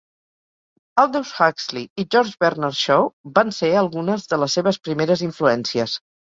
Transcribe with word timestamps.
Aldous 1.03 1.33
Huxley 1.39 1.85
i 2.05 2.07
George 2.15 2.41
Bernard 2.45 2.81
Shaw 2.81 3.07
van 3.37 3.55
ser 3.61 3.71
algunes 3.85 4.29
de 4.35 4.43
les 4.43 4.59
seves 4.61 4.85
primeres 4.91 5.27
influències. 5.33 5.99